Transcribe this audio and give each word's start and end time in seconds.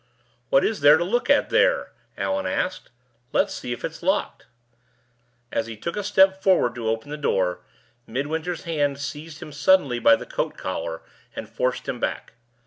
"What 0.49 0.65
is 0.65 0.79
there 0.79 0.97
to 0.97 1.03
look 1.03 1.29
at 1.29 1.51
there?" 1.51 1.91
Allan 2.17 2.47
asked. 2.47 2.89
"Let's 3.33 3.53
see 3.53 3.71
if 3.71 3.85
it's 3.85 4.01
locked." 4.01 4.47
As 5.51 5.67
he 5.67 5.77
took 5.77 5.95
a 5.95 6.03
step 6.03 6.41
forward 6.41 6.73
to 6.73 6.89
open 6.89 7.11
the 7.11 7.17
door, 7.17 7.59
Midwinter's 8.07 8.63
hand 8.63 8.97
seized 8.97 9.43
him 9.43 9.51
suddenly 9.51 9.99
by 9.99 10.15
the 10.15 10.25
coat 10.25 10.57
collar 10.57 11.03
and 11.35 11.47
forced 11.47 11.87
him 11.87 11.99
back. 11.99 12.33